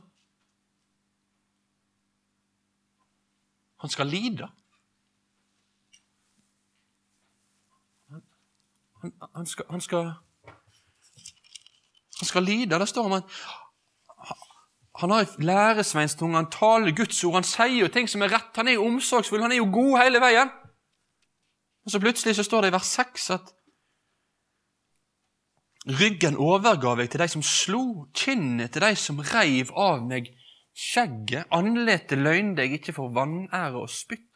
[3.80, 4.50] Han skal lide.
[8.12, 10.10] Han, han, skal, han, skal,
[12.20, 12.80] han skal lide.
[12.80, 13.38] Det står om at
[15.00, 18.52] han har læresveinstunge, han taler Guds ord, han sier jo ting som er rett.
[18.60, 20.52] Han er jo omsorgsfull, han er jo god hele veien.
[21.88, 23.56] Og så plutselig så står det i vers 6 at
[25.88, 30.28] Ryggen overgav jeg til de som slo, kinnet til de som reiv av meg
[30.76, 34.28] skjegget, andletet løgnde jeg ikke for vanære og spytt.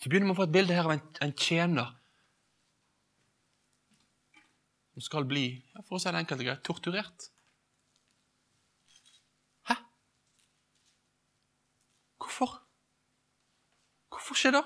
[0.00, 1.92] Så begynner vi å få et bilde her av en, en tjener
[4.94, 5.46] som skal bli,
[5.88, 7.28] for å si det enkelt og greit, torturert.
[9.68, 9.76] Hæ?
[12.20, 12.60] Hvorfor?
[14.12, 14.64] Hvorfor skjer det?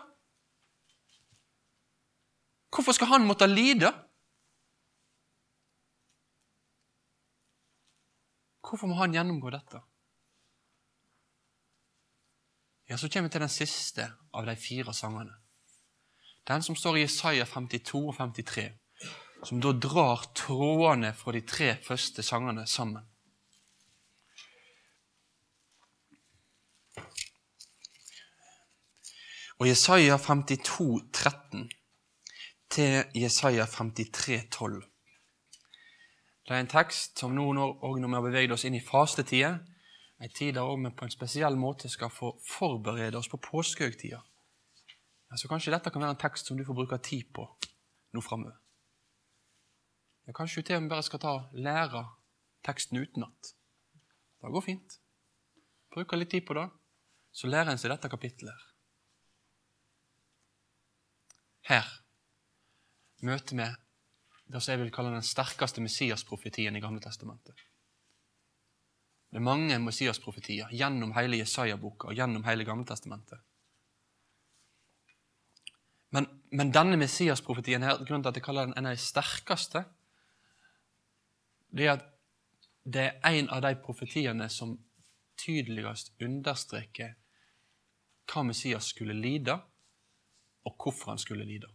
[2.75, 3.93] Hvorfor skal han måtte lide?
[8.69, 9.81] Hvorfor må han gjennomgå dette?
[12.89, 15.35] Ja, Så kommer vi til den siste av de fire sangene.
[16.49, 18.73] Den som står i Isaiah 52 og 53,
[19.45, 23.05] som da drar trådene fra de tre første sangene sammen.
[29.59, 31.69] Og Jesaja 52, 13
[32.71, 34.83] til Jesaja 53, 12.
[36.49, 39.59] Det er en tekst som nå, når, når vi har beveget oss inn i fastetida,
[40.19, 44.23] en tid der vi på en spesiell måte skal få forberede oss på påskehøytida.
[45.29, 47.45] Ja, så kanskje dette kan være en tekst som du får bruke tid på
[48.17, 48.57] nå framover.
[50.27, 52.03] Ja, kanskje du til og med bare skal ta lære
[52.65, 53.53] teksten utenat.
[54.41, 54.99] Det går fint.
[55.93, 56.67] Bruke litt tid på det,
[57.33, 58.67] så lærer en seg dette kapittelet.
[61.69, 61.85] Her
[63.27, 63.75] møter med
[64.49, 67.59] det som jeg vil kalle den sterkeste Messias-profetien i Gamle testamentet.
[69.29, 73.43] Det er mange Messias-profetier gjennom hele Jesaja-boka og gjennom hele Gammeltestamentet.
[76.17, 79.85] Men, men denne Messias-profetien her, grunnen til at jeg kaller den en av de sterkeste,
[81.77, 82.07] det er at
[82.89, 84.79] det er en av de profetiene som
[85.39, 87.19] tydeligst understreker
[88.29, 89.59] hva Messias skulle lide,
[90.65, 91.69] og hvorfor han skulle lide.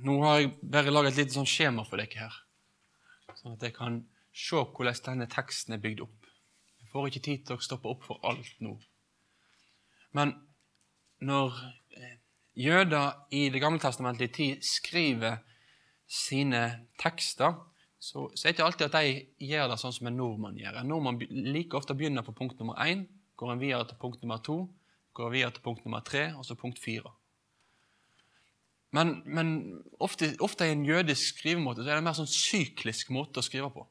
[0.00, 2.36] Nå har jeg bare laget et lite sånn skjema for dere her,
[3.36, 4.00] sånn at jeg kan
[4.32, 6.30] se hvordan denne teksten er bygd opp.
[6.80, 8.76] Jeg får ikke tid til å stoppe opp for alt nå.
[10.16, 10.32] Men
[11.20, 11.58] når
[11.98, 12.16] eh,
[12.58, 15.38] jøder i Det gamle testamentet tid skriver
[16.10, 16.62] sine
[16.98, 17.54] tekster,
[18.00, 20.80] så, så er det ikke alltid at de gjør det sånn som en nordmann gjør.
[20.80, 23.04] En nordmann like ofte begynner på punkt nummer én,
[23.36, 24.62] går en videre til punkt nummer to,
[25.14, 27.12] går videre til punkt nummer tre, og så punkt fire.
[28.96, 29.50] Men, men
[30.02, 33.46] ofte, ofte, i en jødisk skrivemåte så er det en mer sånn syklisk måte å
[33.46, 33.84] skrive på.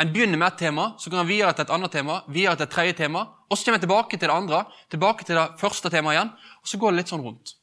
[0.00, 2.66] En begynner med et tema, så går en videre til et annet tema, videre til
[2.66, 5.92] et tredje tema, og så kommer en tilbake til det andre, tilbake til det første
[5.92, 7.54] temaet igjen, og så går det litt sånn rundt.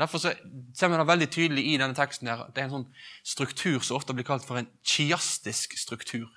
[0.00, 2.88] Derfor ser vi det veldig tydelig i denne teksten her, at det er en sånn
[3.26, 6.28] struktur som ofte blir kalt for en chiastisk struktur,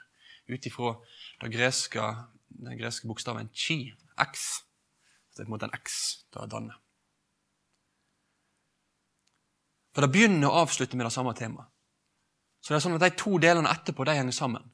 [0.52, 0.98] ut ifra
[1.44, 4.64] den greske, bokstaven chi, x.
[5.32, 6.02] Det er på en måte en x
[6.36, 6.83] da danner.
[9.94, 11.70] For det begynner og avslutter med det samme temaet.
[12.64, 14.72] Så det er sånn at De to delene etterpå de henger sammen.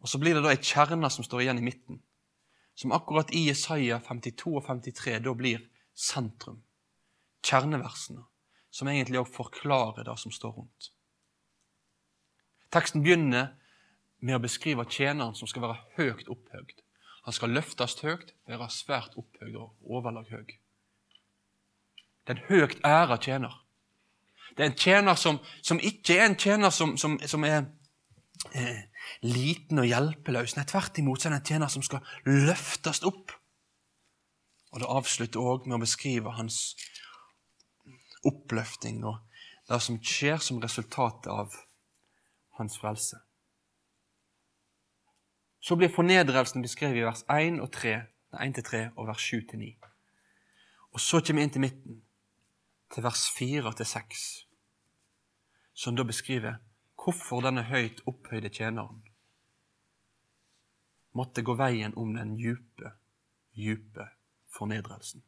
[0.00, 2.00] Og Så blir det da ei kjerne som står igjen i midten,
[2.74, 5.62] som akkurat i Jesaja 52 og 53 da blir
[5.94, 6.62] sentrum.
[7.42, 8.24] Kjerneversene,
[8.70, 10.92] som egentlig også forklarer det som står rundt.
[12.72, 13.52] Teksten begynner
[14.22, 16.80] med å beskrive tjeneren som skal være høyt opphøgd.
[17.26, 20.56] Han skal løftes høyt, være svært opphøyd og overlag høy.
[22.22, 23.58] Det er en høyt æra tjener.
[24.56, 27.64] Det er en tjener som, som ikke er en tjener som, som, som er
[28.52, 28.82] eh,
[29.24, 30.56] liten og hjelpeløs.
[30.56, 33.34] Nei, tvert imot så er det en tjener som skal løftes opp.
[34.72, 36.62] Og Det avslutter òg med å beskrive hans
[38.28, 39.20] oppløfting og
[39.68, 41.54] det som skjer som resultat av
[42.58, 43.18] hans frelse.
[45.62, 47.94] Så blir fornedrelsen beskrevet i vers 1 og 3,
[48.34, 49.76] 1-3 og vers 7-9.
[50.92, 52.00] Og så kommer vi inn til midten
[52.92, 54.26] til vers 4 til 6,
[55.74, 56.60] som da beskriver
[57.02, 59.00] hvorfor denne høyt opphøyde tjeneren
[61.12, 62.94] måtte gå veien om den djupe,
[63.56, 64.06] djupe
[64.52, 65.22] fornedrelsen.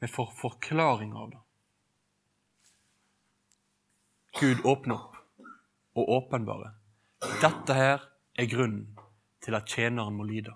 [0.00, 1.40] Vi får forklaring av det.
[4.40, 5.20] Gud åpner opp
[5.94, 6.74] og åpenbare.
[7.40, 8.02] Dette her
[8.34, 8.98] er grunnen
[9.44, 10.52] til at tjeneren må lide.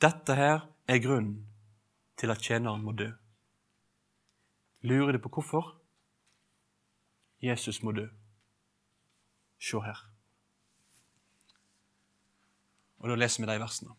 [0.00, 1.44] Dette her er grunnen
[2.16, 3.10] til at tjeneren må dø.
[4.80, 5.74] Lurer du på hvorfor?
[7.42, 8.06] Jesus må dø.
[9.60, 10.00] Se her.
[12.98, 13.96] Og da leser vi de versene.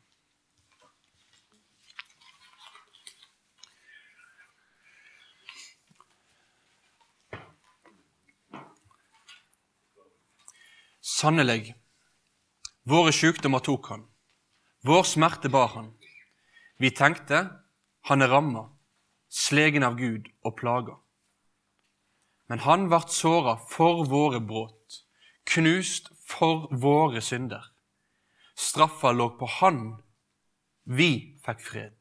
[11.01, 11.75] Sannelig,
[12.89, 14.10] våre sykdommer tok han.
[14.83, 15.91] Vår smerte bar han.
[16.77, 17.43] Vi tenkte
[18.09, 18.63] han er ramma,
[19.29, 20.95] slegen av Gud og plaga.
[22.49, 24.97] Men han vart såra for våre brudd,
[25.45, 27.67] knust for våre synder.
[28.57, 30.01] Straffa lå på han,
[30.83, 31.97] vi fikk fred.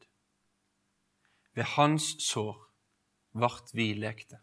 [1.53, 2.57] Ved hans sår
[3.37, 4.41] vart vi lekte.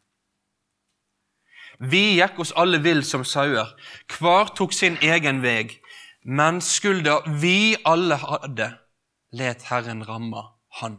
[1.82, 3.74] Vi gikk oss alle vill som sauer,
[4.14, 5.74] hver tok sin egen veg,
[6.22, 8.72] men skulda vi alle hadde,
[9.30, 10.42] let Herren ramme
[10.80, 10.98] Han.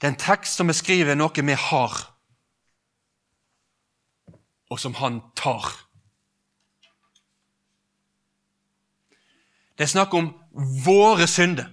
[0.00, 1.92] Det er en tekst som beskriver noe vi har,
[4.70, 5.68] og som Han tar.
[9.78, 10.32] Det er snakk om
[10.84, 11.70] våre synder.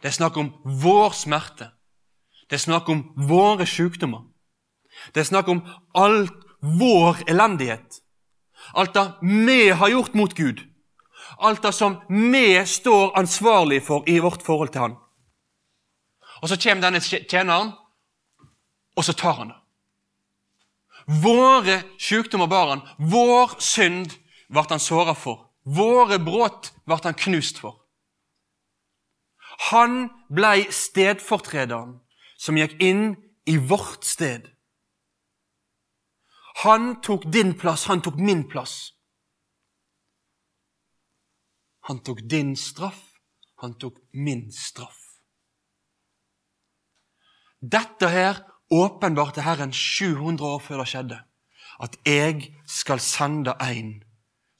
[0.00, 1.72] Det er snakk om vår smerte.
[2.50, 4.24] Det er snakk om våre sykdommer.
[5.14, 5.62] Det er snakk om
[5.94, 8.00] alt vår elendighet.
[8.74, 10.64] Alt det vi har gjort mot Gud.
[11.38, 14.98] Alt det som vi står ansvarlig for i vårt forhold til Han.
[16.42, 17.72] Og så kommer denne tjeneren,
[18.96, 19.56] og så tar han det.
[21.22, 22.82] Våre sykdommer bar han.
[22.98, 24.12] Vår synd
[24.48, 25.50] ble han såra for.
[25.64, 27.76] Våre brudd ble han knust for.
[29.70, 31.98] Han blei stedfortrederen
[32.40, 33.12] som gikk inn
[33.44, 34.48] i vårt sted.
[36.64, 38.92] Han tok din plass, han tok min plass.
[41.88, 43.02] Han tok din straff,
[43.60, 44.98] han tok min straff.
[47.60, 51.18] Dette her åpenbarte Herren 700 år før det skjedde.
[51.80, 54.02] At jeg skal sende en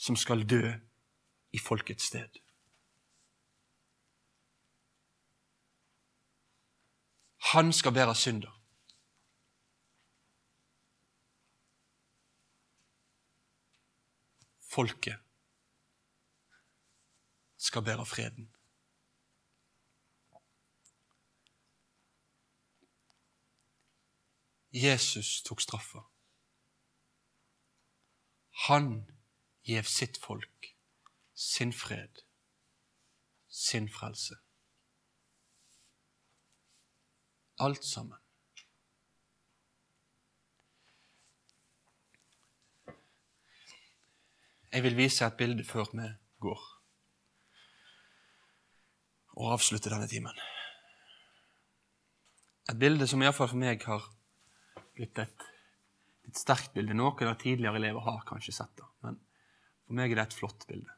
[0.00, 0.72] som skal dø
[1.52, 2.40] i folkets sted.
[7.52, 8.52] Han skal bære synder.
[14.74, 15.18] Folket
[17.56, 18.54] skal bære freden.
[24.72, 25.98] Jesus tok straffa.
[28.68, 28.86] Han
[29.62, 30.76] gjev sitt folk
[31.34, 32.22] sin fred,
[33.48, 34.34] sin frelse.
[37.60, 38.16] Alt sammen.
[44.70, 46.06] Jeg vil vise et bilde før vi
[46.40, 46.60] går
[49.40, 50.36] og avslutter denne timen.
[52.70, 54.04] Et bilde som iallfall for meg har
[54.94, 55.46] blitt et,
[56.28, 56.94] et sterkt bilde.
[56.94, 59.18] Noen av tidligere elever har kanskje sett det, men
[59.86, 60.92] for meg er det et flott bilde.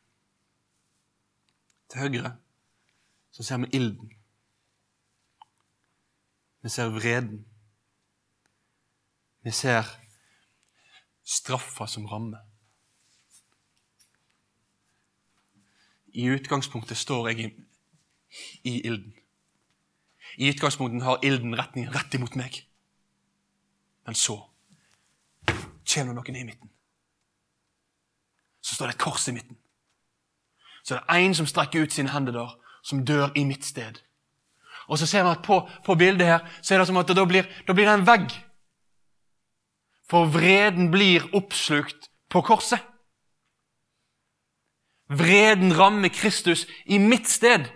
[1.93, 2.35] Til høyre
[3.33, 4.13] så ser vi ilden.
[6.63, 7.47] Vi ser vreden.
[9.43, 9.87] Vi ser
[11.25, 12.39] straffa som rammer.
[16.13, 17.51] I utgangspunktet står jeg i,
[18.65, 19.15] i ilden.
[20.37, 22.63] I utgangspunktet har ilden retning rett imot meg.
[24.07, 24.39] Men så
[25.93, 26.71] kommer noen i midten.
[28.63, 29.59] Så står det et kors i midten.
[30.85, 34.01] Så det er én som strekker ut sine hender der, som dør i mitt sted.
[34.89, 37.25] Og så ser vi at på, på bildet her så er det som at da
[37.29, 38.33] blir, da blir det en vegg.
[40.11, 42.81] For vreden blir oppslukt på korset.
[45.13, 47.69] Vreden rammer Kristus i mitt sted.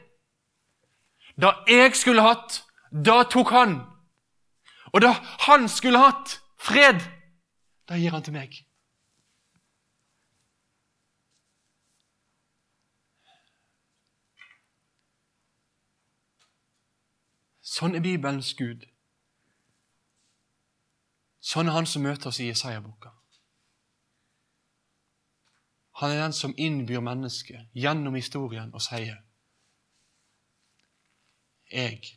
[1.37, 3.79] Da jeg skulle hatt, da tok han.
[4.93, 5.13] Og da
[5.45, 7.03] han skulle hatt fred,
[7.89, 8.66] da gir han til meg.
[17.77, 18.87] Sånn er Bibelens Gud.
[21.45, 23.12] Sånn er han som møter oss i Jesaja-boka.
[26.01, 29.22] Han er den som innbyr mennesket gjennom historien og sier
[31.72, 32.16] Jeg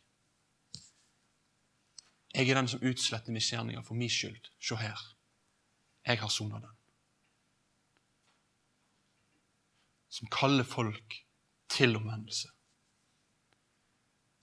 [2.36, 4.51] jeg er den som utsletter misgjerninger for min skyld.
[4.62, 4.99] Se her.
[6.05, 6.76] Jeg har sona den.
[10.10, 11.16] Som kaller folk
[11.70, 12.47] til omvendelse.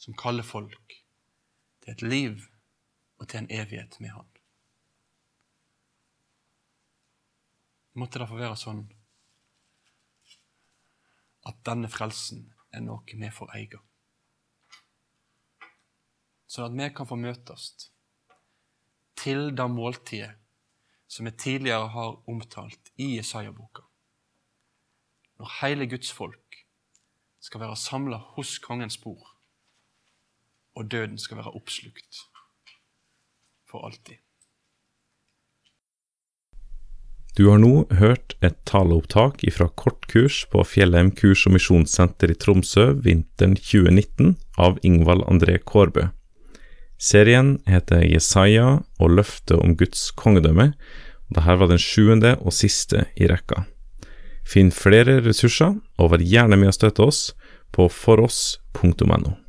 [0.03, 1.06] Som kaller folk
[1.87, 2.45] til et liv
[3.17, 4.29] og til en evighet med Han.
[7.97, 8.85] Måtte det få være sånn
[11.47, 13.87] at denne frelsen er noe vi får eie
[16.57, 17.69] sånn at vi kan få møtes
[19.21, 20.37] til det måltidet
[21.11, 23.85] som vi tidligere har omtalt i Jesaja-boka.
[25.39, 26.63] Når hele Guds folk
[27.41, 29.36] skal være samla hos kongens bord,
[30.77, 32.23] og døden skal være oppslukt
[33.71, 34.21] for alltid.
[37.37, 42.95] Du har nå hørt et taleopptak fra kortkurs på Fjellheim kurs- og misjonssenter i Tromsø
[43.05, 46.07] vinteren 2019 av Ingvald André Kårbø.
[46.97, 50.73] Serien heter Jesaja og løftet om Guds kongedømme.
[51.29, 53.67] og Dette var den sjuende og siste i rekka.
[54.47, 57.35] Finn flere ressurser, og vær gjerne med å støtte oss
[57.75, 59.46] på foross.no.